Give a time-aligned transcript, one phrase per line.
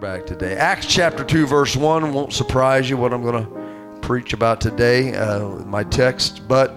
[0.00, 0.54] back today.
[0.54, 5.12] Acts chapter 2, verse 1 won't surprise you what I'm going to preach about today,
[5.14, 6.72] uh, my text, but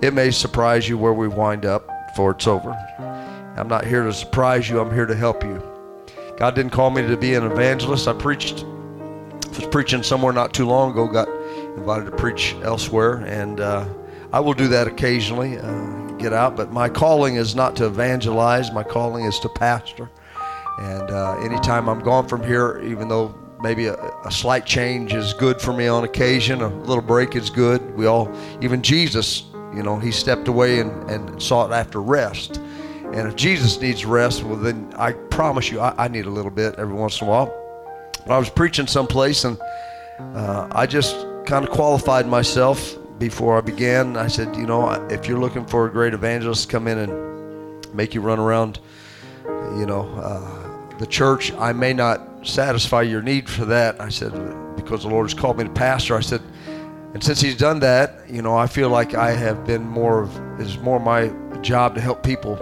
[0.00, 2.70] it may surprise you where we wind up before it's over.
[3.56, 5.60] I'm not here to surprise you, I'm here to help you.
[6.36, 8.06] God didn't call me to be an evangelist.
[8.06, 8.64] I preached,
[9.48, 11.28] was preaching somewhere not too long ago, got
[11.76, 13.88] invited to preach elsewhere, and uh,
[14.32, 18.70] I will do that occasionally, uh, get out, but my calling is not to evangelize,
[18.70, 20.08] my calling is to pastor.
[20.78, 23.94] And uh, anytime I'm gone from here, even though maybe a,
[24.24, 27.96] a, slight change is good for me on occasion, a little break is good.
[27.96, 28.30] We all,
[28.60, 29.44] even Jesus,
[29.74, 32.58] you know, he stepped away and, and sought after rest.
[33.12, 36.50] And if Jesus needs rest, well, then I promise you, I, I need a little
[36.50, 37.46] bit every once in a while.
[38.26, 39.58] But I was preaching someplace and
[40.18, 41.16] uh, I just
[41.46, 44.16] kind of qualified myself before I began.
[44.16, 48.14] I said, you know, if you're looking for a great evangelist, come in and make
[48.14, 48.80] you run around,
[49.44, 50.55] you know, uh,
[50.98, 54.00] the church, I may not satisfy your need for that.
[54.00, 54.32] I said,
[54.76, 56.40] because the Lord has called me to pastor, I said,
[57.14, 60.60] and since He's done that, you know, I feel like I have been more of,
[60.60, 61.28] is more my
[61.62, 62.56] job to help people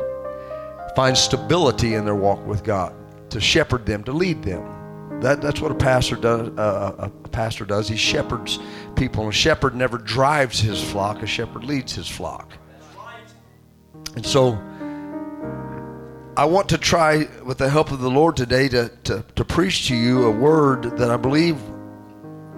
[0.94, 2.94] find stability in their walk with God,
[3.30, 5.20] to shepherd them, to lead them.
[5.20, 6.48] That, that's what a pastor does.
[6.58, 7.88] Uh, a pastor does.
[7.88, 8.58] He shepherds
[8.94, 11.22] people, a shepherd never drives his flock.
[11.22, 12.52] A shepherd leads his flock.
[14.14, 14.58] And so,
[16.36, 19.86] I want to try, with the help of the Lord today, to, to, to preach
[19.86, 21.60] to you a word that I believe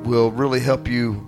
[0.04, 1.26] will really help you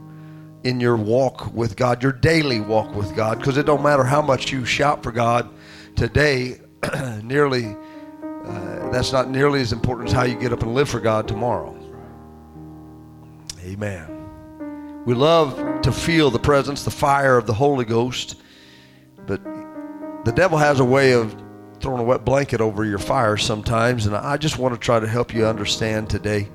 [0.65, 4.23] in your walk with God, your daily walk with God, because it don't matter how
[4.23, 5.51] much you shout for God
[5.95, 6.59] today,
[7.23, 7.77] nearly
[8.23, 11.29] uh, that's not nearly as important as how you get up and live for God
[11.29, 11.77] tomorrow.
[13.63, 15.05] Amen.
[15.05, 18.41] We love to feel the presence, the fire of the Holy Ghost,
[19.27, 19.45] but
[20.25, 21.37] the devil has a way of
[21.81, 25.07] throwing a wet blanket over your fire sometimes, and I just want to try to
[25.07, 26.49] help you understand today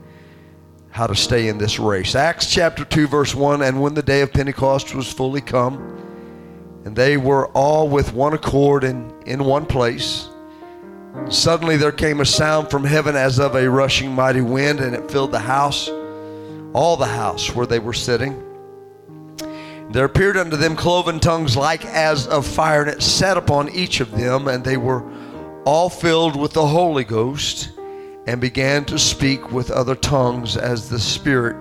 [0.90, 2.14] how to stay in this race.
[2.14, 5.76] Acts chapter 2, verse 1 And when the day of Pentecost was fully come,
[6.86, 10.30] and they were all with one accord in, in one place,
[11.30, 15.10] suddenly there came a sound from heaven as of a rushing mighty wind, and it
[15.10, 15.90] filled the house,
[16.74, 18.53] all the house where they were sitting.
[19.94, 24.00] There appeared unto them cloven tongues like as of fire, and it sat upon each
[24.00, 25.04] of them, and they were
[25.66, 27.70] all filled with the Holy Ghost,
[28.26, 31.56] and began to speak with other tongues as the Spirit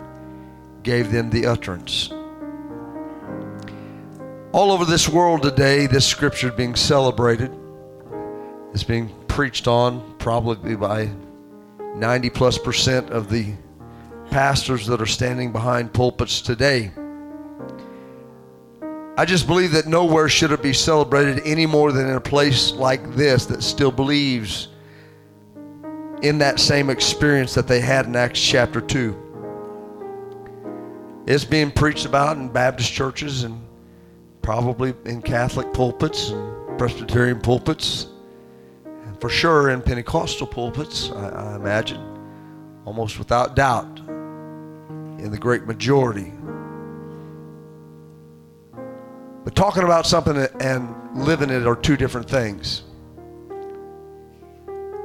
[0.82, 2.10] gave them the utterance.
[4.53, 7.54] All over this world today, this scripture is being celebrated.
[8.72, 11.10] It's being preached on probably by
[11.97, 13.53] 90 plus percent of the
[14.31, 16.93] pastors that are standing behind pulpits today.
[19.22, 22.72] I just believe that nowhere should it be celebrated any more than in a place
[22.72, 24.66] like this that still believes
[26.22, 31.22] in that same experience that they had in Acts chapter 2.
[31.28, 33.65] It's being preached about in Baptist churches and
[34.43, 38.09] probably in Catholic pulpits and Presbyterian pulpits,
[38.84, 42.00] and for sure in Pentecostal pulpits, I, I imagine,
[42.84, 46.32] almost without doubt, in the great majority
[49.45, 52.83] but talking about something and living it are two different things.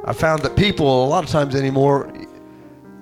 [0.05, 2.11] I found that people, a lot of times anymore,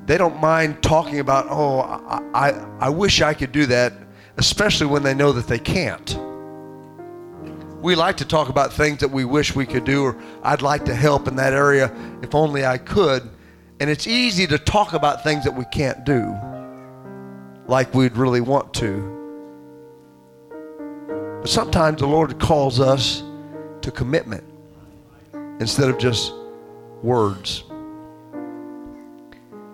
[0.05, 3.93] they don't mind talking about, oh, I, I, I wish I could do that,
[4.37, 6.17] especially when they know that they can't.
[7.81, 10.85] We like to talk about things that we wish we could do, or I'd like
[10.85, 13.29] to help in that area if only I could.
[13.79, 16.35] And it's easy to talk about things that we can't do
[17.67, 19.14] like we'd really want to.
[21.45, 23.21] But sometimes the Lord calls us
[23.81, 24.43] to commitment
[25.59, 26.33] instead of just
[27.03, 27.65] words.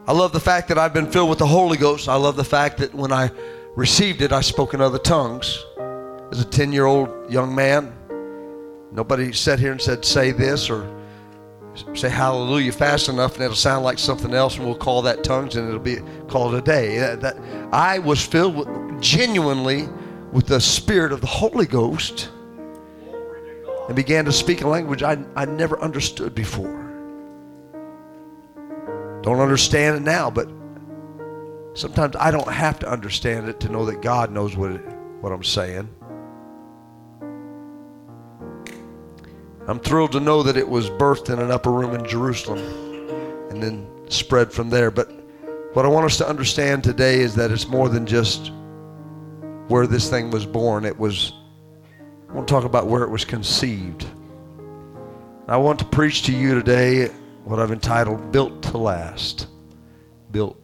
[0.06, 2.10] I love the fact that I've been filled with the Holy Ghost.
[2.10, 3.31] I love the fact that when I
[3.78, 5.64] received it, I spoke in other tongues.
[6.30, 7.94] As a 10 year old young man,
[8.92, 10.94] nobody sat here and said, say this or
[11.94, 15.56] say hallelujah fast enough and it'll sound like something else and we'll call that tongues
[15.56, 16.98] and it'll be called a day.
[17.16, 17.38] That,
[17.72, 19.88] I was filled with genuinely
[20.31, 22.30] with the spirit of the Holy Ghost
[23.88, 26.80] and began to speak a language I, I never understood before.
[29.22, 30.50] Don't understand it now, but
[31.74, 34.72] sometimes I don't have to understand it to know that God knows what,
[35.22, 35.89] what I'm saying.
[39.68, 42.60] I'm thrilled to know that it was birthed in an upper room in Jerusalem
[43.50, 44.89] and then spread from there.
[44.89, 45.12] But
[45.74, 48.51] what I want us to understand today is that it's more than just
[49.71, 50.83] where this thing was born.
[50.83, 51.31] It was,
[52.29, 54.06] I want to talk about where it was conceived.
[55.47, 57.07] I want to preach to you today
[57.45, 59.47] what I've entitled Built to Last.
[60.29, 60.62] built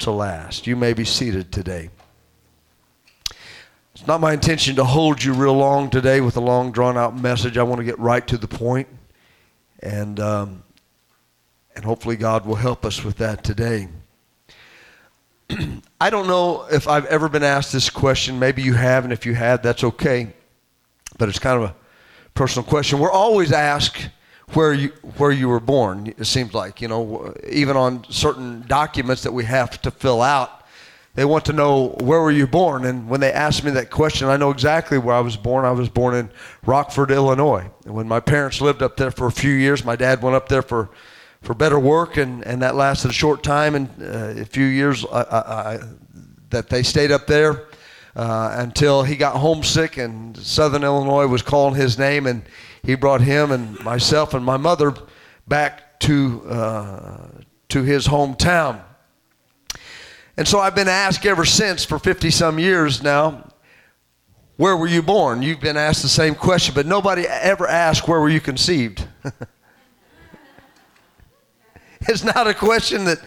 [0.00, 0.66] to last.
[0.66, 1.88] You may be seated today.
[3.94, 7.16] It's not my intention to hold you real long today with a long, drawn out
[7.16, 7.56] message.
[7.56, 8.88] I want to get right to the point,
[9.80, 10.62] and um,
[11.74, 13.88] and hopefully God will help us with that today.
[16.00, 18.38] I don't know if I've ever been asked this question.
[18.38, 20.32] Maybe you have, and if you have, that's okay.
[21.18, 21.74] But it's kind of a
[22.34, 22.98] personal question.
[22.98, 24.10] We're always asked
[24.52, 26.12] where you where you were born.
[26.18, 30.66] It seems like you know, even on certain documents that we have to fill out,
[31.14, 32.84] they want to know where were you born.
[32.84, 35.64] And when they ask me that question, I know exactly where I was born.
[35.64, 36.30] I was born in
[36.66, 37.70] Rockford, Illinois.
[37.86, 40.50] And when my parents lived up there for a few years, my dad went up
[40.50, 40.90] there for
[41.42, 45.04] for better work, and, and that lasted a short time and uh, a few years
[45.04, 45.38] I, I,
[45.74, 45.80] I,
[46.50, 47.66] that they stayed up there
[48.16, 52.42] uh, until he got homesick, and Southern Illinois was calling his name, and
[52.82, 54.94] he brought him and myself and my mother
[55.46, 57.28] back to, uh,
[57.68, 58.80] to his hometown.
[60.36, 63.48] And so I've been asked ever since for 50 some years now,
[64.56, 65.42] where were you born?
[65.42, 69.06] You've been asked the same question, but nobody ever asked, where were you conceived?
[72.08, 73.18] it's not a question that,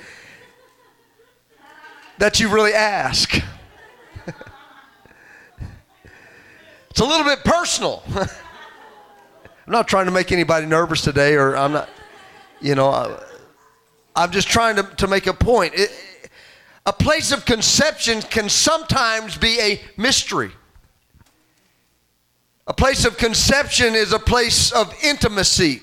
[2.17, 3.35] that you really ask.
[6.89, 8.03] it's a little bit personal.
[8.15, 8.29] I'm
[9.67, 11.89] not trying to make anybody nervous today, or I'm not,
[12.61, 13.19] you know,
[14.15, 15.73] I'm just trying to, to make a point.
[15.75, 15.91] It,
[16.85, 20.51] a place of conception can sometimes be a mystery.
[22.65, 25.81] A place of conception is a place of intimacy,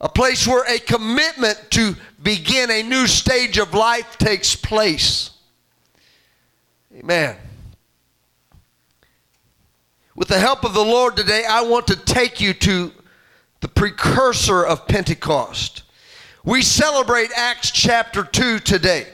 [0.00, 5.30] a place where a commitment to begin a new stage of life takes place.
[6.94, 7.36] Amen.
[10.14, 12.92] With the help of the Lord today, I want to take you to
[13.60, 15.82] the precursor of Pentecost.
[16.44, 19.08] We celebrate Acts chapter 2 today.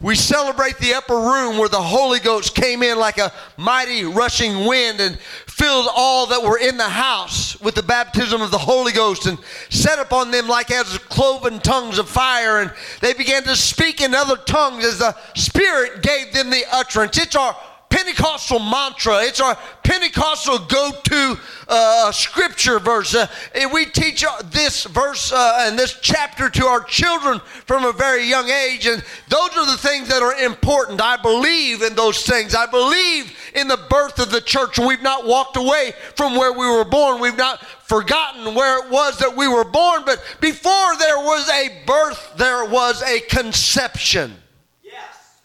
[0.00, 4.66] We celebrate the upper room where the Holy Ghost came in like a mighty rushing
[4.66, 5.18] wind and
[5.60, 9.38] filled all that were in the house with the baptism of the Holy Ghost and
[9.68, 12.60] set upon them like as cloven tongues of fire.
[12.60, 12.72] And
[13.02, 17.18] they began to speak in other tongues as the Spirit gave them the utterance.
[17.18, 17.54] It's our
[17.90, 19.18] Pentecostal mantra.
[19.24, 23.14] It's our Pentecostal go to uh, scripture verse.
[23.14, 23.26] Uh,
[23.74, 28.24] we teach uh, this verse uh, and this chapter to our children from a very
[28.24, 31.02] young age, and those are the things that are important.
[31.02, 32.54] I believe in those things.
[32.54, 36.66] I believe in the birth of the church, we've not walked away from where we
[36.66, 37.20] were born.
[37.20, 41.82] We've not forgotten where it was that we were born, but before there was a
[41.86, 44.36] birth, there was a conception
[44.82, 45.40] Yes.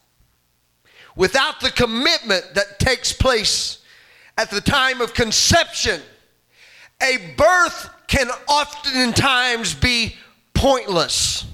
[1.16, 3.78] without the commitment that takes place
[4.38, 6.00] at the time of conception,
[7.02, 10.14] a birth can oftentimes be
[10.54, 11.44] pointless.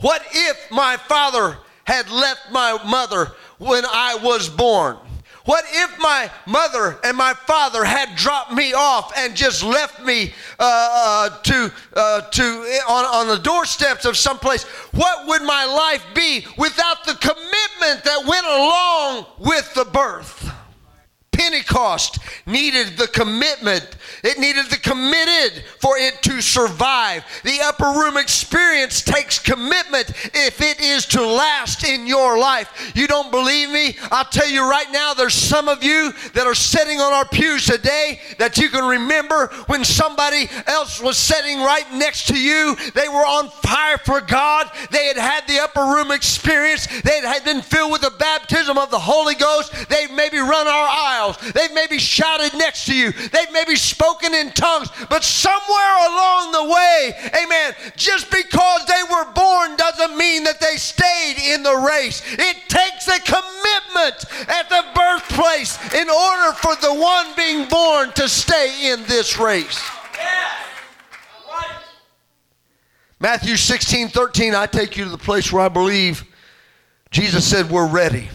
[0.00, 4.96] What if my father had left my mother when I was born?
[5.44, 10.32] What if my mother and my father had dropped me off and just left me
[10.58, 12.42] uh, uh, to, uh, to
[12.88, 14.62] on, on the doorsteps of someplace?
[14.92, 20.61] What would my life be without the commitment that went along with the birth?
[21.42, 23.96] Pentecost needed the commitment.
[24.22, 27.24] It needed the committed for it to survive.
[27.42, 32.92] The upper room experience takes commitment if it is to last in your life.
[32.94, 33.96] You don't believe me?
[34.12, 37.66] I'll tell you right now, there's some of you that are sitting on our pews
[37.66, 42.76] today that you can remember when somebody else was sitting right next to you.
[42.94, 44.70] They were on fire for God.
[44.92, 46.86] They had had the upper room experience.
[47.02, 49.88] They had been filled with the baptism of the Holy Ghost.
[49.88, 53.12] They maybe run our aisle They've maybe shouted next to you.
[53.12, 54.88] They've maybe spoken in tongues.
[55.08, 60.76] But somewhere along the way, amen, just because they were born doesn't mean that they
[60.76, 62.22] stayed in the race.
[62.32, 68.28] It takes a commitment at the birthplace in order for the one being born to
[68.28, 69.80] stay in this race.
[73.22, 76.24] Matthew 16, 13, I take you to the place where I believe
[77.12, 78.28] Jesus said, We're ready.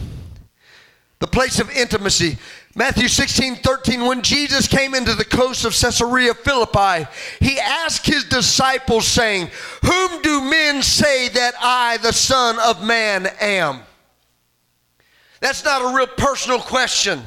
[1.18, 2.38] The place of intimacy.
[2.78, 8.22] Matthew 16, 13, when Jesus came into the coast of Caesarea Philippi, he asked his
[8.22, 9.50] disciples, saying,
[9.84, 13.80] Whom do men say that I, the Son of Man, am?
[15.40, 17.24] That's not a real personal question.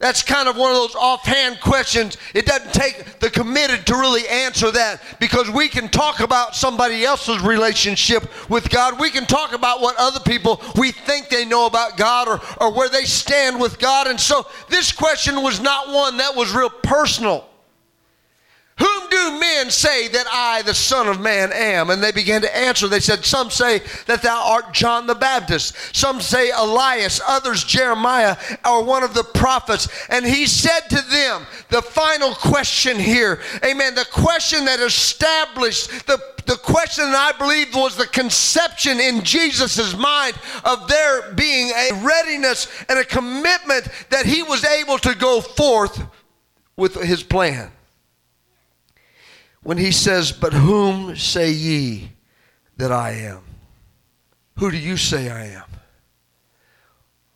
[0.00, 2.16] That's kind of one of those offhand questions.
[2.32, 7.04] It doesn't take the committed to really answer that because we can talk about somebody
[7.04, 8.98] else's relationship with God.
[8.98, 12.72] We can talk about what other people we think they know about God or, or
[12.72, 14.06] where they stand with God.
[14.06, 17.49] And so this question was not one that was real personal.
[19.20, 21.90] Do men say that I, the Son of Man, am?
[21.90, 22.88] And they began to answer.
[22.88, 28.38] They said, Some say that thou art John the Baptist, some say Elias, others Jeremiah,
[28.64, 29.88] or one of the prophets.
[30.08, 36.18] And he said to them, the final question here, amen, the question that established the
[36.46, 40.34] the question that I believe was the conception in Jesus' mind
[40.64, 46.02] of there being a readiness and a commitment that he was able to go forth
[46.76, 47.70] with his plan.
[49.62, 52.12] When he says, But whom say ye
[52.76, 53.42] that I am?
[54.58, 55.64] Who do you say I am?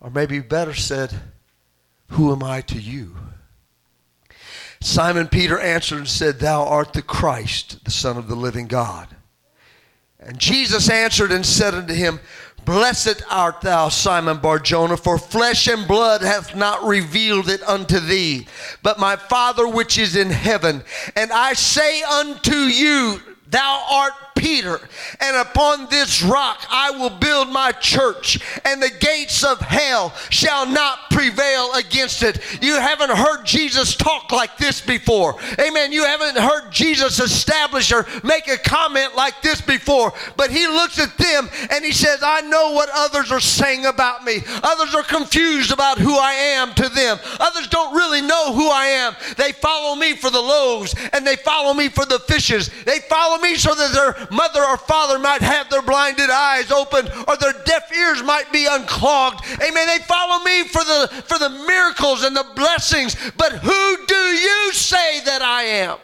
[0.01, 1.15] Or maybe better said,
[2.09, 3.17] Who am I to you?
[4.81, 9.09] Simon Peter answered and said, Thou art the Christ, the Son of the living God.
[10.19, 12.21] And Jesus answered and said unto him,
[12.65, 18.47] Blessed art thou, Simon Barjona, for flesh and blood hath not revealed it unto thee,
[18.83, 20.83] but my Father which is in heaven.
[21.15, 24.81] And I say unto you, Thou art Peter,
[25.21, 30.67] and upon this rock I will build my church, and the gates of hell shall
[30.67, 32.41] not prevail against it.
[32.61, 35.37] You haven't heard Jesus talk like this before.
[35.59, 35.93] Amen.
[35.93, 40.13] You haven't heard Jesus establish or make a comment like this before.
[40.37, 44.25] But he looks at them and he says, I know what others are saying about
[44.25, 44.43] me.
[44.63, 47.19] Others are confused about who I am to them.
[47.41, 49.15] Others don't really know who I am.
[49.37, 52.71] They follow me for the loaves and they follow me for the fishes.
[52.85, 57.11] They follow me so that their mother or father might have their blinded eyes opened
[57.29, 59.45] or their deaf ears might be unclogged.
[59.63, 59.87] Amen.
[59.87, 63.17] They follow me for the for the miracles and the blessings.
[63.37, 65.99] But who do you say that I am?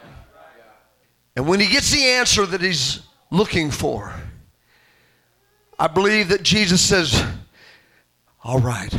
[1.35, 4.13] And when he gets the answer that he's looking for,
[5.79, 7.23] I believe that Jesus says,
[8.43, 8.93] All right,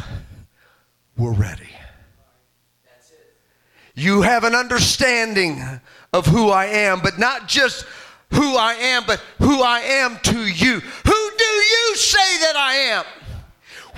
[1.16, 1.68] we're ready.
[3.94, 5.62] You have an understanding
[6.12, 7.84] of who I am, but not just
[8.32, 10.80] who I am, but who I am to you.
[10.80, 13.04] Who do you say that I am?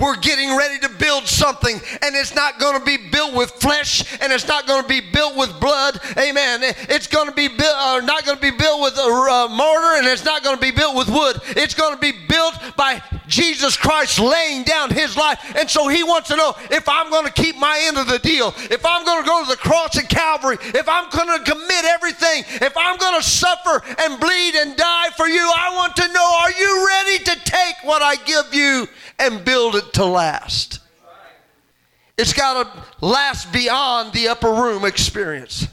[0.00, 4.02] We're getting ready to build something, and it's not going to be built with flesh,
[4.20, 6.00] and it's not going to be built with blood.
[6.18, 6.60] Amen.
[6.88, 9.98] It's going to be built, uh, not going to be built with a uh, mortar,
[9.98, 11.36] and it's not going to be built with wood.
[11.56, 15.38] It's going to be built by Jesus Christ laying down His life.
[15.56, 18.18] And so He wants to know if I'm going to keep my end of the
[18.18, 21.50] deal, if I'm going to go to the cross at Calvary, if I'm going to
[21.50, 25.50] commit everything, if I'm going to suffer and bleed and die for you.
[25.56, 28.88] I want to know: Are you ready to take what I give you?
[29.18, 30.80] And build it to last.
[32.16, 35.66] It's got to last beyond the upper room experience.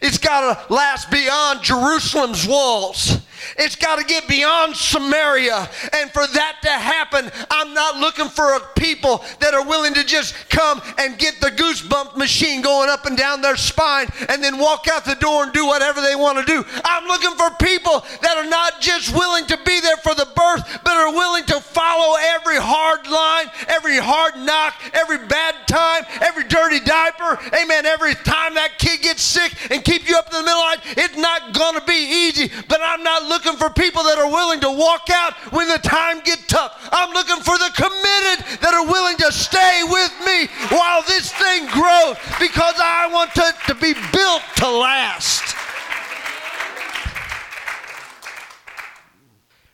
[0.00, 3.18] It's got to last beyond Jerusalem's walls.
[3.58, 5.68] It's got to get beyond Samaria.
[5.92, 10.04] And for that to happen, I'm not looking for a people that are willing to
[10.04, 14.58] just come and get the goosebump machine going up and down their spine and then
[14.58, 16.64] walk out the door and do whatever they want to do.
[16.84, 20.80] I'm looking for people that are not just willing to be there for the birth,
[20.84, 26.44] but are willing to follow every hard line, every hard knock, every bad time, every
[26.44, 27.38] dirty diaper.
[27.54, 27.86] Amen.
[27.86, 30.88] Every time that kid gets sick and keep you up in the middle of the
[30.88, 34.16] night, it's not going to be easy, but I'm not looking looking for people that
[34.16, 36.88] are willing to walk out when the time get tough.
[36.90, 41.66] I'm looking for the committed that are willing to stay with me while this thing
[41.66, 45.54] grows because I want it to, be built to last.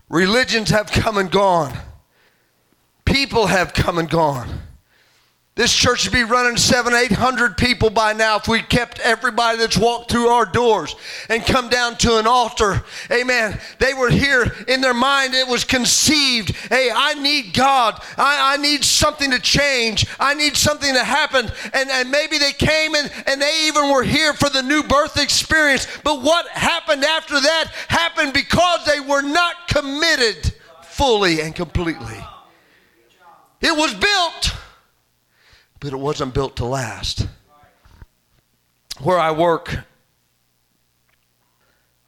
[0.09, 1.73] Religions have come and gone.
[3.05, 4.62] People have come and gone.
[5.55, 9.59] This church would be running seven, eight hundred people by now if we kept everybody
[9.59, 10.97] that's walked through our doors
[11.29, 12.83] and come down to an altar.
[13.11, 13.61] Amen.
[13.79, 16.53] They were here in their mind, it was conceived.
[16.53, 18.03] Hey, I need God.
[18.17, 20.07] I, I need something to change.
[20.19, 21.51] I need something to happen.
[21.75, 25.19] And, and maybe they came and, and they even were here for the new birth
[25.19, 25.87] experience.
[26.03, 32.25] But what happened after that happened because they were not committed fully and completely.
[33.61, 34.62] It was built
[35.83, 37.27] but it wasn't built to last.
[39.01, 39.81] Where I work,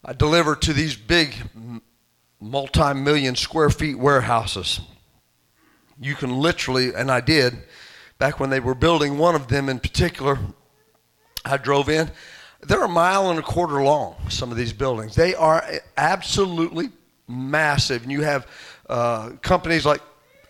[0.05, 1.35] I deliver to these big
[2.41, 4.81] multi million square feet warehouses.
[6.01, 7.65] You can literally, and I did,
[8.19, 10.39] back when they were building one of them in particular,
[11.45, 12.13] I drove in.
[12.63, 15.17] They're a mile and a quarter long, some of these buildings.
[15.17, 15.65] They are
[15.97, 16.91] absolutely
[17.27, 18.05] massive.
[18.05, 18.47] And you have
[18.89, 20.01] uh, companies like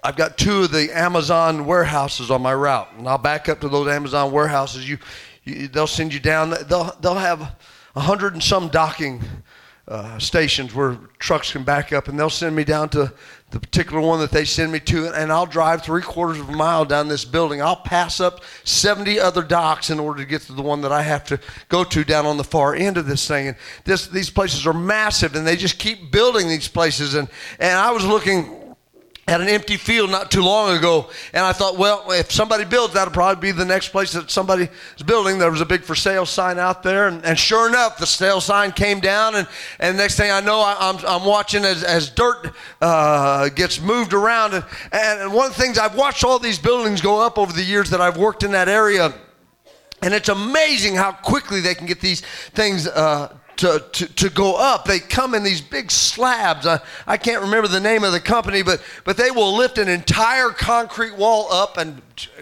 [0.04, 3.70] I've got two of the Amazon warehouses on my route, and I'll back up to
[3.70, 4.86] those Amazon warehouses.
[4.86, 4.98] You,
[5.44, 6.54] you they'll send you down.
[6.68, 7.56] They'll they'll have
[7.96, 9.22] a hundred and some docking
[9.88, 13.14] uh, stations where trucks can back up, and they'll send me down to
[13.50, 16.52] the particular one that they send me to, and I'll drive three quarters of a
[16.52, 17.62] mile down this building.
[17.62, 21.00] I'll pass up 70 other docks in order to get to the one that I
[21.00, 23.48] have to go to down on the far end of this thing.
[23.48, 27.14] And this, these places are massive, and they just keep building these places.
[27.14, 28.63] And, and I was looking
[29.26, 32.94] at an empty field not too long ago, and I thought, well, if somebody builds,
[32.94, 35.38] that'll probably be the next place that somebody is building.
[35.38, 38.40] There was a big for sale sign out there, and, and sure enough, the sale
[38.40, 39.48] sign came down, and,
[39.80, 43.80] and next thing I know, I, am I'm, I'm watching as, as dirt uh, gets
[43.80, 44.54] moved around.
[44.54, 47.64] And, and one of the things I've watched all these buildings go up over the
[47.64, 49.14] years that I've worked in that area.
[50.02, 52.20] And it's amazing how quickly they can get these
[52.52, 54.84] things uh, to, to, to go up.
[54.84, 56.66] They come in these big slabs.
[56.66, 59.88] I, I can't remember the name of the company, but, but they will lift an
[59.88, 62.00] entire concrete wall up and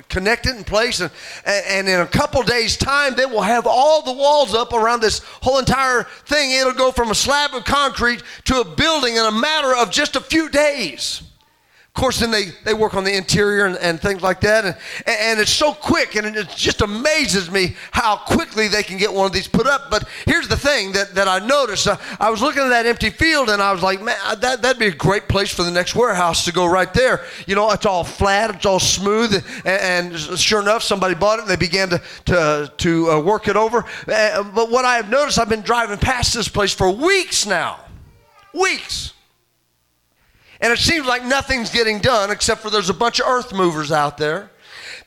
[0.08, 1.00] connect it in place.
[1.00, 1.10] And,
[1.46, 5.20] and in a couple days' time, they will have all the walls up around this
[5.42, 6.50] whole entire thing.
[6.52, 10.16] It'll go from a slab of concrete to a building in a matter of just
[10.16, 11.22] a few days.
[11.94, 14.64] Of course, then they, they work on the interior and, and things like that.
[14.64, 14.74] And,
[15.06, 19.26] and it's so quick, and it just amazes me how quickly they can get one
[19.26, 19.90] of these put up.
[19.90, 23.10] But here's the thing that, that I noticed uh, I was looking at that empty
[23.10, 25.94] field, and I was like, man, that, that'd be a great place for the next
[25.94, 27.26] warehouse to go right there.
[27.46, 29.34] You know, it's all flat, it's all smooth.
[29.66, 33.48] And, and sure enough, somebody bought it, and they began to, to, to uh, work
[33.48, 33.84] it over.
[34.08, 37.80] Uh, but what I have noticed, I've been driving past this place for weeks now.
[38.54, 39.12] Weeks
[40.62, 43.92] and it seems like nothing's getting done except for there's a bunch of earth movers
[43.92, 44.51] out there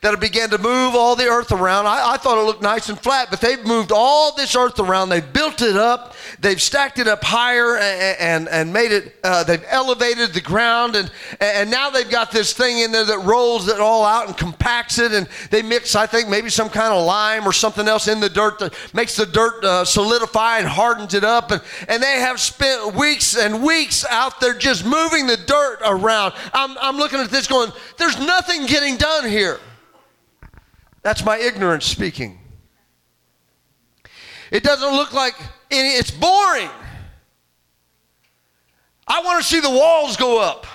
[0.00, 1.86] that have began to move all the earth around.
[1.86, 5.08] I, I, thought it looked nice and flat, but they've moved all this earth around.
[5.08, 6.14] They've built it up.
[6.40, 10.96] They've stacked it up higher and, and, and made it, uh, they've elevated the ground.
[10.96, 11.10] And,
[11.40, 14.98] and now they've got this thing in there that rolls it all out and compacts
[14.98, 15.12] it.
[15.12, 18.30] And they mix, I think, maybe some kind of lime or something else in the
[18.30, 21.50] dirt that makes the dirt uh, solidify and hardens it up.
[21.50, 26.34] And, and they have spent weeks and weeks out there just moving the dirt around.
[26.52, 29.60] I'm, I'm looking at this going, there's nothing getting done here.
[31.06, 32.36] That's my ignorance speaking.
[34.50, 35.34] It doesn't look like
[35.70, 36.68] any, it's boring.
[39.06, 40.66] I want to see the walls go up.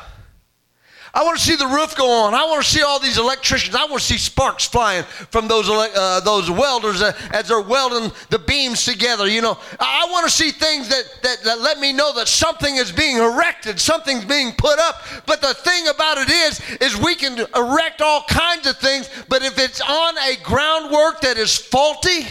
[1.14, 2.34] I want to see the roof go on.
[2.34, 3.76] I want to see all these electricians.
[3.76, 8.12] I want to see sparks flying from those uh, those welders uh, as they're welding
[8.30, 9.28] the beams together.
[9.28, 12.76] You know, I want to see things that, that, that let me know that something
[12.76, 15.04] is being erected, something's being put up.
[15.26, 19.44] But the thing about it is, is we can erect all kinds of things, but
[19.44, 22.28] if it's on a groundwork that is faulty,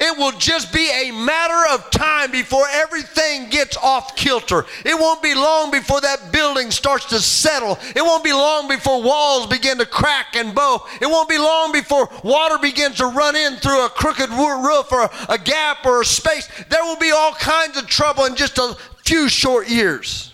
[0.00, 4.64] it will just be a matter of time before everything gets off kilter.
[4.84, 7.78] It won't be long before that building starts to settle.
[7.94, 10.86] It won't be long before walls begin to crack and bow.
[11.02, 15.10] It won't be long before water begins to run in through a crooked roof or
[15.28, 16.48] a gap or a space.
[16.70, 20.32] There will be all kinds of trouble in just a few short years.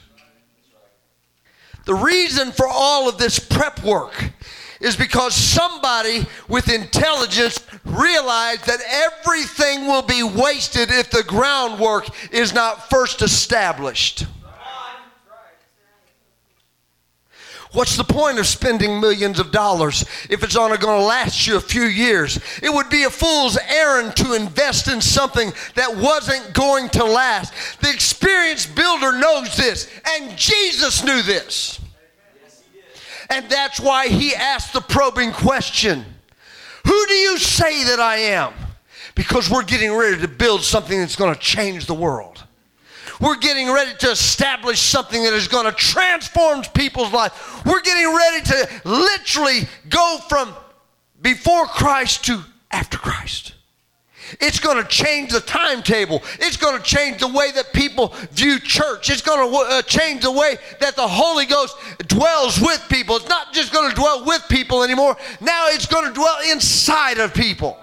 [1.87, 4.33] The reason for all of this prep work
[4.87, 12.55] is because somebody with intelligence realized that everything will be wasted if the groundwork is
[12.55, 14.27] not first established.
[17.73, 21.57] What's the point of spending millions of dollars if it's only going to last you
[21.57, 22.39] a few years?
[22.63, 27.53] It would be a fool's errand to invest in something that wasn't going to last.
[27.81, 31.81] The experienced builder knows this, and Jesus knew this.
[33.31, 36.05] And that's why he asked the probing question
[36.85, 38.53] Who do you say that I am?
[39.15, 42.45] Because we're getting ready to build something that's going to change the world.
[43.21, 47.35] We're getting ready to establish something that is going to transform people's lives.
[47.65, 50.55] We're getting ready to literally go from
[51.23, 53.55] before Christ to after Christ.
[54.41, 56.23] It's going to change the timetable.
[56.41, 59.11] It's going to change the way that people view church.
[59.11, 61.77] It's going to uh, change the way that the Holy Ghost
[62.09, 63.17] dwells with people.
[63.17, 65.17] It's not just going to dwell with people anymore.
[65.41, 67.79] Now it's going to dwell inside of people.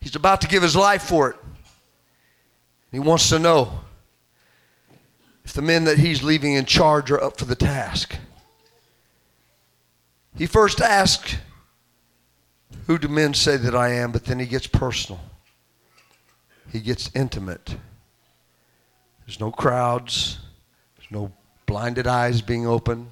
[0.00, 1.36] He's about to give his life for it.
[2.90, 3.80] He wants to know
[5.44, 8.16] if the men that he's leaving in charge are up for the task.
[10.36, 11.38] He first asked
[12.86, 14.12] who do men say that I am?
[14.12, 15.20] But then he gets personal,
[16.72, 17.76] he gets intimate.
[19.26, 20.38] There's no crowds,
[20.96, 21.32] there's no
[21.66, 23.08] blinded eyes being open.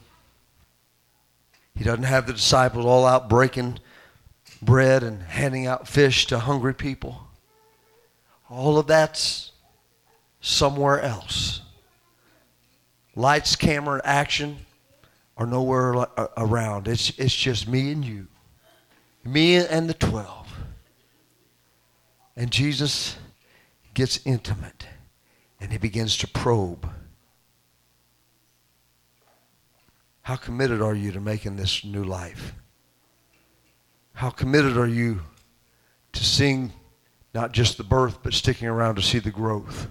[1.77, 3.79] He doesn't have the disciples all out breaking
[4.61, 7.29] bread and handing out fish to hungry people.
[8.51, 9.53] All of that's
[10.41, 11.61] somewhere else.
[13.15, 14.59] Lights, camera, and action
[15.37, 16.89] are nowhere around.
[16.89, 18.27] It's, it's just me and you
[19.33, 20.47] me and the 12.
[22.37, 23.17] And Jesus
[23.95, 24.87] gets intimate
[25.61, 26.89] and he begins to probe.
[30.23, 32.55] How committed are you to making this new life?
[34.13, 35.21] How committed are you
[36.13, 36.73] to seeing
[37.35, 39.89] not just the birth, but sticking around to see the growth?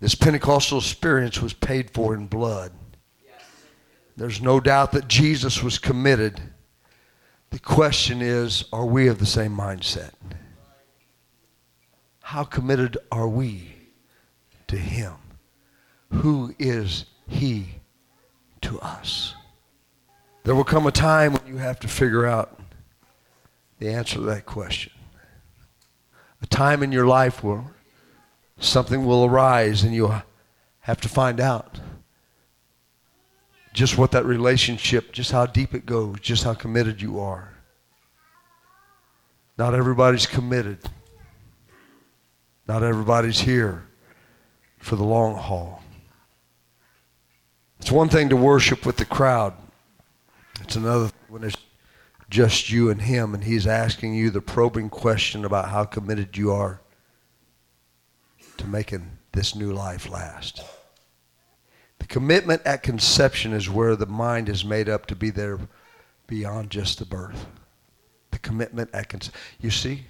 [0.00, 2.72] This Pentecostal experience was paid for in blood.
[4.16, 6.40] There's no doubt that Jesus was committed.
[7.56, 10.10] The question is are we of the same mindset?
[12.20, 13.72] How committed are we
[14.68, 15.14] to Him?
[16.12, 17.76] Who is He
[18.60, 19.34] to us?
[20.44, 22.60] There will come a time when you have to figure out
[23.78, 24.92] the answer to that question.
[26.42, 27.64] A time in your life where
[28.58, 30.22] something will arise and you'll
[30.80, 31.80] have to find out
[33.76, 37.52] just what that relationship, just how deep it goes, just how committed you are.
[39.58, 40.78] Not everybody's committed.
[42.66, 43.86] Not everybody's here
[44.78, 45.82] for the long haul.
[47.78, 49.52] It's one thing to worship with the crowd.
[50.62, 51.56] It's another when it's
[52.30, 56.50] just you and him and he's asking you the probing question about how committed you
[56.50, 56.80] are
[58.56, 60.64] to making this new life last.
[62.08, 65.58] Commitment at conception is where the mind is made up to be there
[66.26, 67.46] beyond just the birth.
[68.30, 69.40] The commitment at conception.
[69.60, 70.04] You see,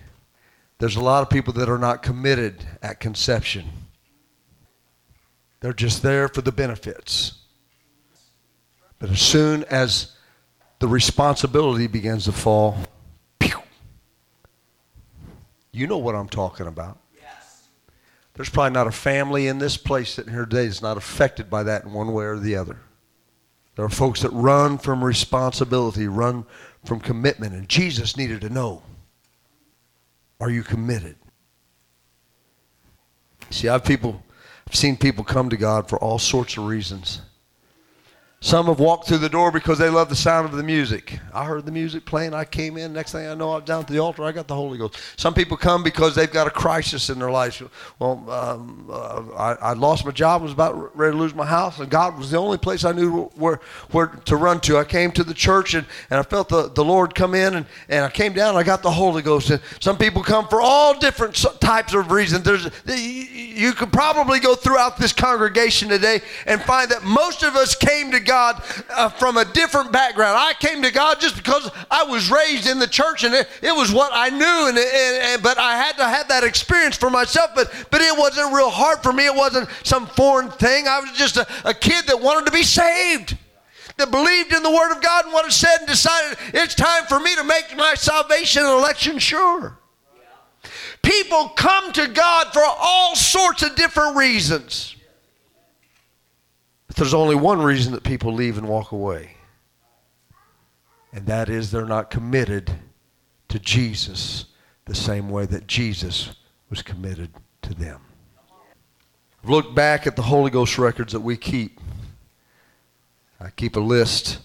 [0.79, 3.67] there's a lot of people that are not committed at conception.
[5.61, 7.39] They're just there for the benefits.
[8.99, 10.17] But as soon as
[10.79, 12.79] the responsibility begins to fall,
[13.39, 13.63] pew,
[15.73, 16.99] you know what I'm talking about.
[18.37, 21.62] There's probably not a family in this place sitting here today that's not affected by
[21.62, 22.79] that in one way or the other.
[23.75, 26.44] There are folks that run from responsibility, run
[26.85, 28.83] from commitment, and Jesus needed to know
[30.38, 31.16] are you committed?
[33.49, 34.22] See, I've people
[34.68, 37.22] I've seen people come to God for all sorts of reasons.
[38.40, 41.20] Some have walked through the door because they love the sound of the music.
[41.33, 42.35] I heard the music playing.
[42.35, 42.92] I came in.
[42.92, 44.25] Next thing I know, I'm down at the altar.
[44.25, 44.99] I got the Holy Ghost.
[45.16, 47.62] Some people come because they've got a crisis in their life.
[47.99, 50.42] Well, um, uh, I, I, lost my job.
[50.42, 52.92] I was about ready to lose my house, and God was the only place I
[52.92, 53.59] knew where,
[53.90, 54.77] where to run to.
[54.77, 57.66] I came to the church, and, and I felt the, the Lord come in, and,
[57.88, 59.49] and I came down, I got the Holy Ghost.
[59.49, 62.44] And some people come for all different types of reasons.
[62.44, 67.75] There's, you could probably go throughout this congregation today and find that most of us
[67.75, 70.37] came to God uh, from a different background.
[70.37, 73.75] I came to God just because I was raised in the church and it, it
[73.75, 77.11] was what I knew, and, and, and, but I had to have that experience for
[77.11, 77.53] myself.
[77.55, 79.27] But but it wasn't real hard for me.
[79.27, 80.89] It wasn't some foreign thing.
[80.89, 83.37] I was just a, a kid that wanted to be saved.
[83.97, 87.05] That believed in the Word of God and what it said and decided it's time
[87.05, 89.79] for me to make my salvation and election sure.
[91.03, 94.96] People come to God for all sorts of different reasons.
[96.97, 99.37] There's only one reason that people leave and walk away,
[101.13, 102.73] and that is they're not committed
[103.49, 104.47] to Jesus
[104.87, 106.35] the same way that Jesus
[106.71, 107.31] was committed
[107.63, 108.01] to them.
[109.45, 111.81] Look back at the Holy Ghost records that we keep.
[113.41, 114.41] I keep a list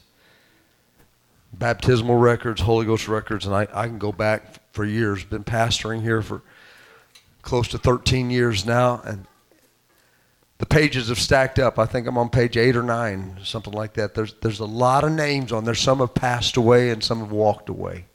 [1.54, 5.24] baptismal records, Holy Ghost records, and I, I can go back for years.
[5.24, 6.42] Been pastoring here for
[7.42, 9.26] close to 13 years now, and
[10.62, 11.80] the pages have stacked up.
[11.80, 14.14] I think I'm on page eight or nine, something like that.
[14.14, 15.74] There's, there's a lot of names on there.
[15.74, 18.06] Some have passed away and some have walked away.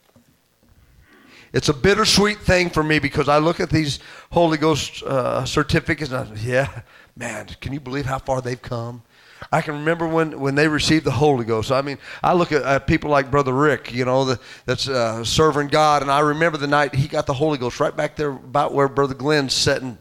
[1.52, 3.98] It's a bittersweet thing for me because I look at these
[4.30, 6.82] Holy Ghost uh, certificates and I, yeah,
[7.16, 9.02] man, can you believe how far they've come?
[9.50, 11.72] I can remember when, when they received the Holy Ghost.
[11.72, 15.24] I mean, I look at, at people like Brother Rick, you know, the, that's uh,
[15.24, 18.30] serving God, and I remember the night he got the Holy Ghost right back there
[18.30, 19.98] about where Brother Glenn's sitting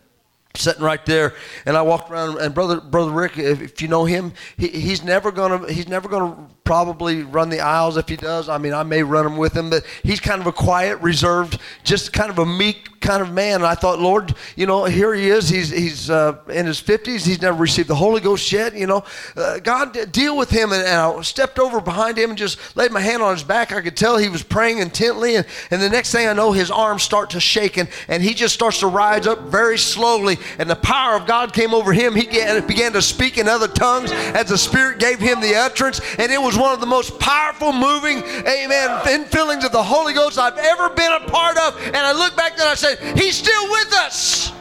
[0.56, 1.34] sitting right there
[1.66, 5.04] and i walked around and brother brother rick if, if you know him he, he's
[5.04, 8.50] never gonna he's never gonna probably run the aisles if he does.
[8.50, 11.60] I mean i may run them with him but he's kind of a quiet reserved
[11.84, 13.56] just kind of a meek kind of man.
[13.56, 15.48] And i thought lord you know here he is.
[15.48, 19.04] He's he's uh, in his 50s he's never received the holy ghost yet you know.
[19.38, 20.74] Uh, god deal with him.
[20.74, 23.72] And, and, i stepped over behind him and just laid my hand on his back.
[23.72, 25.36] I could tell he was praying intently.
[25.36, 28.34] And, and the next thing i know his arms start to shake and, and he
[28.34, 30.38] just starts to rise up very slowly.
[30.58, 32.16] And the power of God came over him.
[32.16, 36.32] He began to speak in other tongues as the Spirit gave him the utterance, and
[36.32, 40.58] it was one of the most powerful, moving, amen, infillings of the Holy Ghost I've
[40.58, 41.80] ever been a part of.
[41.86, 44.52] And I look back and I said, He's still with us.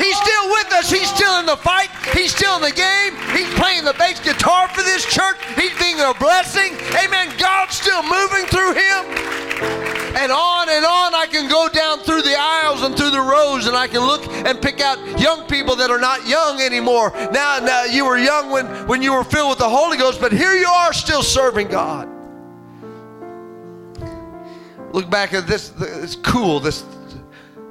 [0.00, 0.90] He's still with us.
[0.90, 1.90] He's still in the fight.
[2.14, 3.12] He's still in the game.
[3.36, 5.36] He's playing the bass guitar for this church.
[5.56, 6.72] He's being a blessing.
[13.80, 17.12] I can look and pick out young people that are not young anymore.
[17.32, 20.32] Now, now you were young when, when you were filled with the Holy Ghost, but
[20.32, 22.08] here you are still serving God.
[24.92, 25.72] Look back at this.
[25.80, 26.60] It's cool.
[26.60, 26.84] This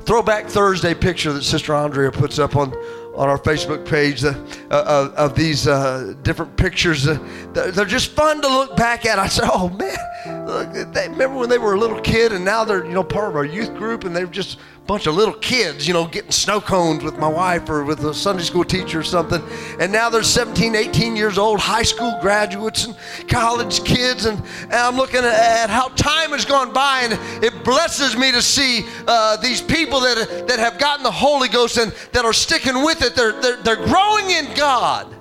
[0.06, 2.74] throwback Thursday picture that Sister Andrea puts up on
[3.16, 4.34] on our Facebook page uh,
[4.72, 7.06] uh, of these uh, different pictures.
[7.06, 7.20] Uh,
[7.52, 9.20] they're just fun to look back at.
[9.20, 12.86] I said, "Oh man, they, remember when they were a little kid, and now they're
[12.86, 15.88] you know part of our youth group, and they're just a bunch of little kids,
[15.88, 19.04] you know, getting snow cones with my wife or with a Sunday school teacher or
[19.04, 19.42] something.
[19.80, 22.96] And now they're 17, 18 years old, high school graduates and
[23.28, 24.26] college kids.
[24.26, 28.42] And, and I'm looking at how time has gone by, and it blesses me to
[28.42, 32.84] see uh, these people that, that have gotten the Holy Ghost and that are sticking
[32.84, 33.16] with it.
[33.16, 35.16] They're, they're, they're growing in God.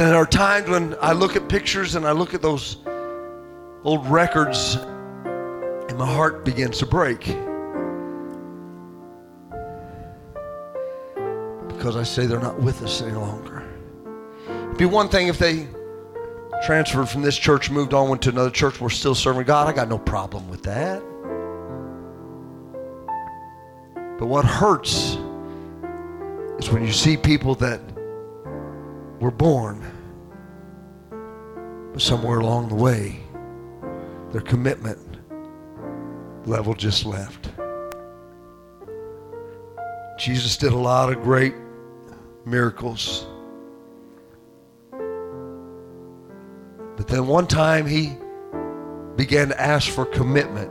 [0.00, 2.78] There are times when I look at pictures and I look at those
[3.84, 7.20] old records and my heart begins to break.
[11.68, 13.62] Because I say they're not with us any longer.
[14.48, 15.68] It'd be one thing if they
[16.64, 19.68] transferred from this church, moved on, went to another church, we're still serving God.
[19.68, 21.02] I got no problem with that.
[24.18, 25.18] But what hurts
[26.58, 27.82] is when you see people that
[29.20, 29.84] were born,
[31.92, 33.20] but somewhere along the way,
[34.32, 34.98] their commitment
[36.46, 37.50] level just left.
[40.18, 41.54] Jesus did a lot of great
[42.44, 43.26] miracles.
[46.96, 48.12] But then one time he
[49.16, 50.70] began to ask for commitment.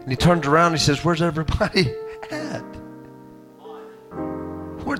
[0.00, 1.94] And he turned around and he says, Where's everybody
[2.30, 2.71] at?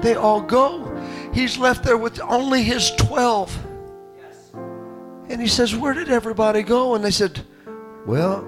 [0.03, 0.89] They all go?
[1.33, 3.67] He's left there with only his 12.
[5.29, 6.95] And he says, Where did everybody go?
[6.95, 7.41] And they said,
[8.07, 8.41] well,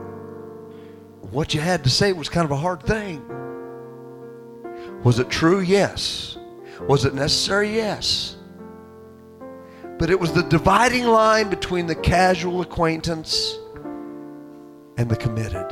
[1.31, 3.23] what you had to say was kind of a hard thing.
[5.05, 5.61] Was it true?
[5.61, 6.37] Yes.
[6.89, 7.75] Was it necessary?
[7.75, 8.37] Yes.
[9.99, 13.57] But it was the dividing line between the casual acquaintance
[14.97, 15.67] and the committed.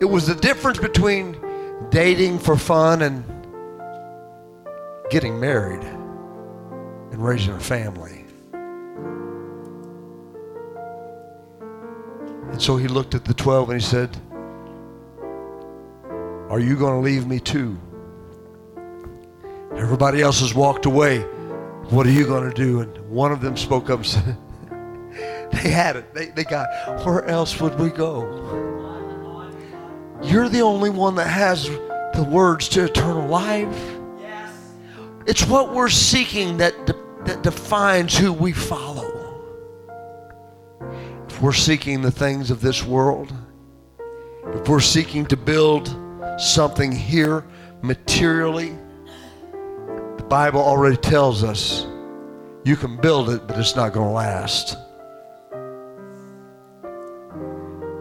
[0.00, 1.40] It was the difference between
[1.88, 3.24] dating for fun and
[5.10, 8.24] getting married and raising a family.
[12.50, 14.16] And so he looked at the 12 and he said,
[16.50, 17.78] Are you going to leave me too?
[19.76, 21.20] Everybody else has walked away.
[21.90, 22.80] What are you going to do?
[22.80, 24.36] And one of them spoke up and said,
[25.52, 26.14] They had it.
[26.14, 26.68] They, they got.
[27.04, 28.69] Where else would we go?
[30.22, 31.68] You're the only one that has
[32.14, 33.96] the words to eternal life.
[34.20, 34.52] Yes.
[35.26, 39.10] It's what we're seeking that, de- that defines who we follow
[41.28, 43.32] If we're seeking the things of this world,
[44.46, 45.96] if we're seeking to build
[46.38, 47.44] something here
[47.82, 48.76] materially,
[50.16, 51.86] the Bible already tells us
[52.64, 54.76] you can build it, but it's not going to last.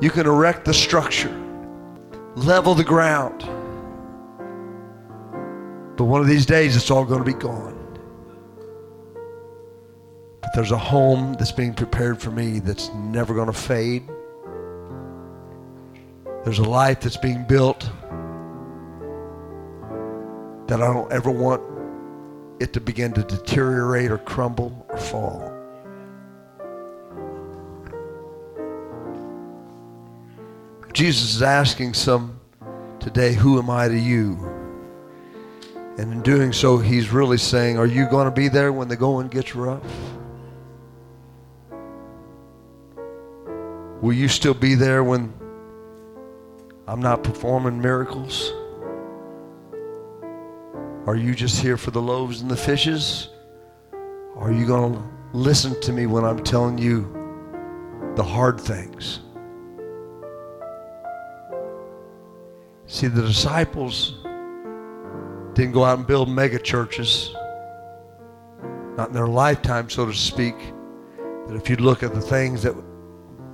[0.02, 1.34] You can erect the structure,
[2.44, 3.40] level the ground,
[5.98, 7.76] but one of these days it's all going to be gone.
[10.42, 14.08] But there's a home that's being prepared for me that's never going to fade.
[16.44, 17.90] There's a life that's being built
[20.68, 21.62] that I don't ever want
[22.62, 25.49] it to begin to deteriorate or crumble or fall.
[30.94, 32.40] Jesus is asking some
[33.00, 34.38] today, Who am I to you?
[35.98, 38.96] And in doing so, he's really saying, Are you going to be there when the
[38.96, 39.84] going gets rough?
[44.02, 45.34] Will you still be there when
[46.88, 48.54] I'm not performing miracles?
[51.06, 53.30] Are you just here for the loaves and the fishes?
[54.38, 59.20] Are you going to listen to me when I'm telling you the hard things?
[62.92, 64.16] See, the disciples
[65.54, 67.30] didn't go out and build mega churches,
[68.98, 70.56] not in their lifetime, so to speak.
[71.46, 72.74] But if you look at the things that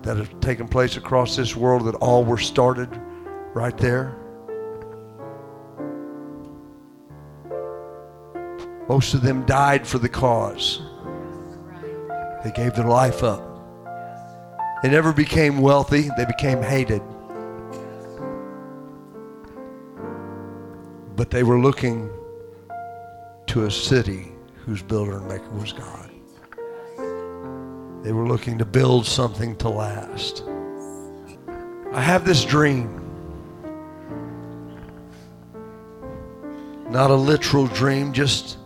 [0.04, 2.90] that have taken place across this world that all were started
[3.54, 4.16] right there.
[8.88, 10.82] Most of them died for the cause.
[12.44, 13.42] They gave their life up.
[14.82, 17.02] They never became wealthy, they became hated.
[21.26, 22.08] But they were looking
[23.48, 26.12] to a city whose builder and maker was God.
[28.04, 30.44] They were looking to build something to last.
[31.92, 33.02] I have this dream.
[36.92, 38.60] Not a literal dream, just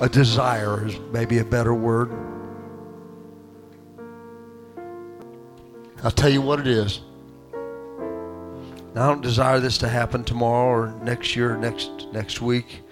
[0.00, 2.10] a desire is maybe a better word.
[6.02, 7.02] I'll tell you what it is.
[8.98, 12.82] I don't desire this to happen tomorrow or next year, next next week.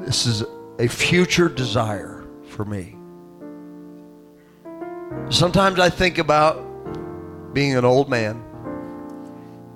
[0.00, 0.44] This is
[0.78, 2.96] a future desire for me.
[5.30, 6.58] Sometimes I think about
[7.54, 8.44] being an old man.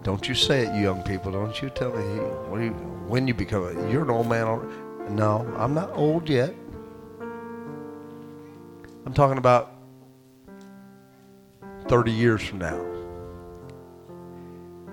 [0.02, 1.32] Don't you say it, you young people.
[1.32, 2.04] Don't you tell me
[2.50, 2.72] when you,
[3.08, 4.60] when you become a, you're an old man.
[5.08, 6.54] No, I'm not old yet.
[9.06, 9.72] I'm talking about
[11.88, 12.95] 30 years from now.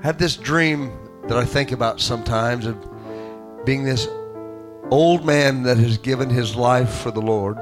[0.04, 0.92] Have this dream
[1.30, 2.76] that I think about sometimes of
[3.64, 4.10] being this
[4.92, 7.56] old man that has given his life for the Lord,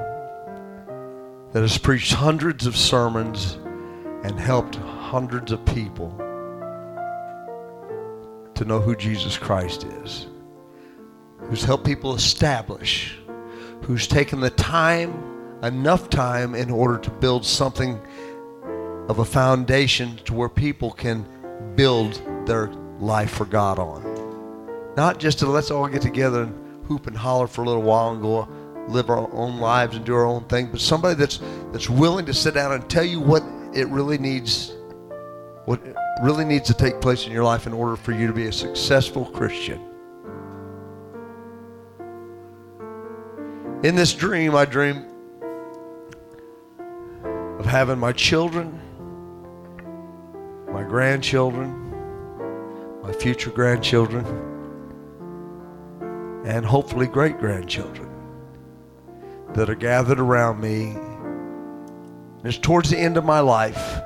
[1.52, 3.58] that has preached hundreds of sermons
[4.24, 6.10] and helped hundreds of people
[8.56, 10.26] to know who Jesus Christ is,
[11.42, 13.16] who's helped people establish,
[13.82, 18.00] who's taken the time, enough time, in order to build something
[19.08, 21.24] of a foundation to where people can
[21.76, 24.94] build their life for God on.
[24.96, 28.10] Not just to let's all get together and hoop and holler for a little while
[28.10, 28.48] and go
[28.88, 31.40] live our own lives and do our own thing, but somebody that's
[31.72, 34.74] that's willing to sit down and tell you what it really needs
[35.64, 35.80] what
[36.22, 38.52] really needs to take place in your life in order for you to be a
[38.52, 39.80] successful Christian.
[43.84, 45.06] In this dream, I dream
[47.58, 48.80] of having my children
[50.72, 51.81] my grandchildren,
[53.02, 54.24] my future grandchildren,
[56.46, 58.08] and hopefully great grandchildren
[59.54, 60.90] that are gathered around me.
[60.90, 64.00] And it's towards the end of my life.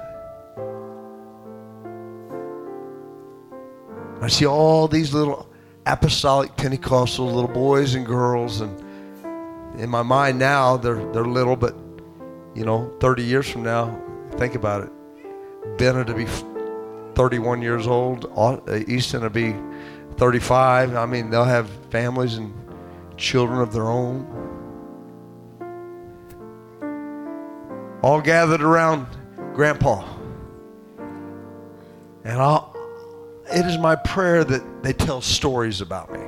[4.21, 5.49] I see all these little
[5.85, 8.81] apostolic Pentecostal little boys and girls, and
[9.79, 11.77] in my mind now they're they're little, but
[12.55, 14.01] you know, 30 years from now,
[14.33, 14.91] think about it.
[15.77, 16.25] Bennett to be
[17.17, 18.31] 31 years old.
[18.37, 19.57] Uh, Easton will be
[20.19, 20.95] 35.
[20.95, 22.55] I mean, they'll have families and
[23.17, 24.27] children of their own.
[28.03, 29.07] All gathered around
[29.55, 30.07] Grandpa.
[32.25, 32.77] And I'll,
[33.51, 36.21] it is my prayer that they tell stories about me.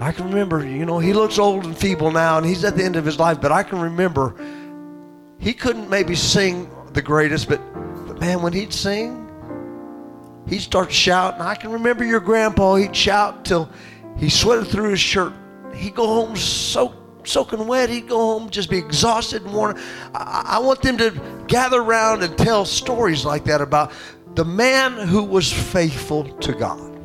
[0.00, 2.84] I can remember, you know, he looks old and feeble now, and he's at the
[2.84, 4.34] end of his life, but I can remember
[5.38, 7.60] he couldn't maybe sing the greatest, but,
[8.06, 9.30] but man, when he'd sing,
[10.48, 11.40] he'd start shouting.
[11.40, 13.70] I can remember your grandpa, he'd shout till
[14.16, 15.32] he sweated through his shirt.
[15.74, 17.90] He'd go home so soaking wet.
[17.90, 19.78] He'd go home just be exhausted and worn.
[20.14, 23.92] I, I want them to gather around and tell stories like that about
[24.34, 26.98] the man who was faithful to God,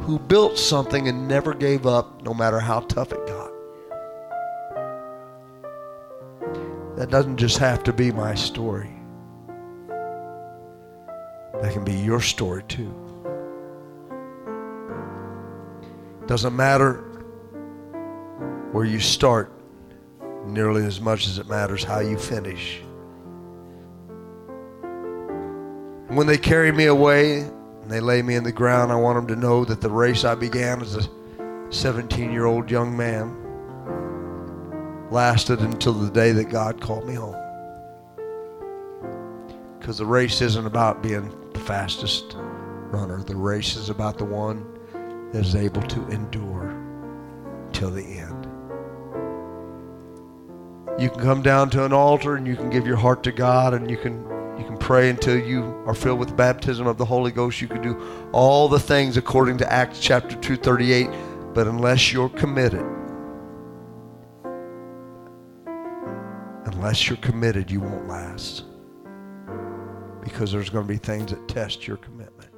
[0.00, 3.33] who built something and never gave up no matter how tough it got.
[6.96, 8.90] That doesn't just have to be my story.
[11.60, 12.94] That can be your story too.
[16.22, 17.02] It doesn't matter
[18.70, 19.52] where you start
[20.46, 22.80] nearly as much as it matters how you finish.
[26.08, 29.34] When they carry me away and they lay me in the ground, I want them
[29.34, 31.08] to know that the race I began as a
[31.70, 33.43] 17 year old young man
[35.14, 37.36] lasted until the day that God called me home.
[39.78, 42.34] Because the race isn't about being the fastest
[42.90, 44.66] runner, the race is about the one
[45.32, 46.76] that is able to endure
[47.72, 48.44] till the end.
[51.00, 53.72] You can come down to an altar and you can give your heart to God
[53.72, 54.24] and you can
[54.58, 57.60] you can pray until you are filled with baptism of the Holy Ghost.
[57.60, 61.08] You can do all the things according to Acts chapter 238,
[61.54, 62.84] but unless you're committed,
[66.84, 68.64] unless you're committed, you won't last.
[70.22, 72.53] Because there's going to be things that test your commitment.